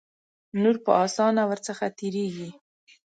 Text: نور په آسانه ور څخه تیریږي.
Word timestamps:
نور 0.61 0.75
په 0.85 0.91
آسانه 1.05 1.41
ور 1.49 1.59
څخه 1.67 1.85
تیریږي. 1.97 2.49